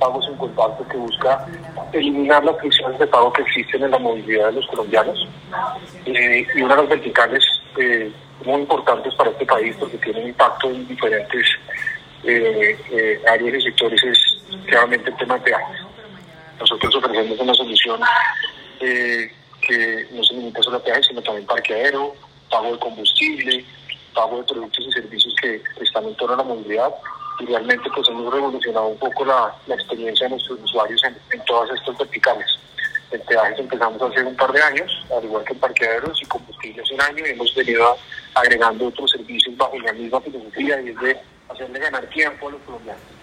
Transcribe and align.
pagos 0.00 0.26
en 0.28 0.36
contacto 0.36 0.88
que 0.88 0.96
busca 0.96 1.46
eliminar 1.92 2.42
las 2.44 2.58
fricciones 2.58 2.98
de 2.98 3.06
pago 3.06 3.32
que 3.32 3.42
existen 3.42 3.84
en 3.84 3.90
la 3.90 3.98
movilidad 3.98 4.46
de 4.46 4.52
los 4.52 4.66
colombianos. 4.66 5.28
Eh, 6.06 6.46
y 6.54 6.62
una 6.62 6.74
de 6.74 6.82
las 6.82 6.90
verticales 6.90 7.44
eh, 7.78 8.10
muy 8.44 8.62
importantes 8.62 9.14
para 9.14 9.30
este 9.30 9.44
país 9.44 9.76
porque 9.78 9.98
tienen 9.98 10.28
impacto 10.28 10.70
en 10.70 10.88
diferentes 10.88 11.46
eh, 12.24 13.20
áreas 13.28 13.54
y 13.54 13.62
sectores 13.62 14.02
es 14.02 14.18
claramente 14.66 15.10
el 15.10 15.16
tema 15.18 15.34
de 15.34 15.42
peajes. 15.42 15.80
Nosotros 16.58 16.94
ofrecemos 16.96 17.38
una 17.38 17.54
solución 17.54 18.00
que 18.80 20.06
no 20.12 20.24
se 20.24 20.34
limita 20.34 20.62
solo 20.62 20.78
a 20.78 20.82
peajes, 20.82 21.06
sino 21.06 21.22
también 21.22 21.46
parqueadero, 21.46 22.14
pago 22.50 22.72
de 22.72 22.78
combustible, 22.78 23.64
pago 24.14 24.38
de 24.38 24.44
productos 24.44 24.86
y 24.86 24.92
servicios 24.92 25.34
que 25.40 25.62
están 25.80 26.04
en 26.04 26.14
torno 26.16 26.34
a 26.34 26.38
la 26.38 26.44
movilidad 26.44 26.94
y 27.40 27.46
realmente 27.46 27.88
pues 27.94 28.08
hemos 28.08 28.32
revolucionado 28.32 28.88
un 28.88 28.98
poco 28.98 29.24
la, 29.24 29.54
experiencia 29.68 30.26
de 30.26 30.30
nuestros 30.30 30.60
usuarios 30.62 31.02
en, 31.04 31.44
todas 31.44 31.70
estas 31.78 31.96
verticales. 31.98 32.46
En 33.10 33.20
peajes 33.22 33.58
empezamos 33.58 34.00
hace 34.02 34.22
un 34.22 34.36
par 34.36 34.52
de 34.52 34.62
años, 34.62 35.06
al 35.16 35.24
igual 35.24 35.44
que 35.44 35.52
en 35.52 35.58
parqueaderos 35.58 36.22
y 36.22 36.26
combustibles 36.26 36.90
un 36.92 37.00
año 37.00 37.26
y 37.26 37.30
hemos 37.30 37.54
venido 37.54 37.96
agregando 38.34 38.86
otros 38.86 39.10
servicios 39.10 39.56
bajo 39.56 39.78
la 39.78 39.92
misma 39.92 40.20
filosofía 40.20 40.80
y 40.82 40.90
es 40.90 41.00
de 41.00 41.16
hacerle 41.48 41.78
ganar 41.80 42.06
tiempo 42.06 42.48
a 42.48 42.52
los 42.52 42.60
colombianos. 42.62 43.19